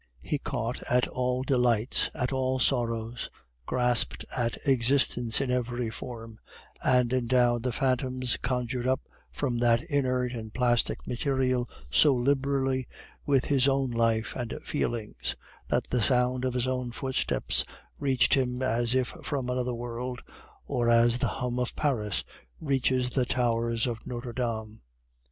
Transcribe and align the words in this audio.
He 0.23 0.39
caught 0.39 0.81
at 0.89 1.07
all 1.07 1.43
delights, 1.43 2.09
at 2.15 2.33
all 2.33 2.57
sorrows; 2.57 3.29
grasped 3.67 4.25
at 4.35 4.57
existence 4.65 5.39
in 5.39 5.51
every 5.51 5.91
form; 5.91 6.39
and 6.83 7.13
endowed 7.13 7.61
the 7.61 7.71
phantoms 7.71 8.35
conjured 8.37 8.87
up 8.87 9.01
from 9.31 9.59
that 9.59 9.83
inert 9.83 10.31
and 10.31 10.51
plastic 10.51 11.05
material 11.05 11.69
so 11.91 12.15
liberally 12.15 12.87
with 13.27 13.45
his 13.45 13.67
own 13.67 13.91
life 13.91 14.35
and 14.35 14.57
feelings, 14.63 15.35
that 15.67 15.83
the 15.83 16.01
sound 16.01 16.45
of 16.45 16.55
his 16.55 16.65
own 16.65 16.91
footsteps 16.91 17.63
reached 17.99 18.33
him 18.33 18.63
as 18.63 18.95
if 18.95 19.09
from 19.21 19.51
another 19.51 19.75
world, 19.75 20.23
or 20.65 20.89
as 20.89 21.19
the 21.19 21.27
hum 21.27 21.59
of 21.59 21.75
Paris 21.75 22.23
reaches 22.59 23.11
the 23.11 23.23
towers 23.27 23.85
of 23.85 24.07
Notre 24.07 24.33
Dame. 24.33 24.81